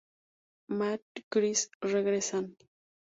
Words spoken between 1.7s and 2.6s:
regresan.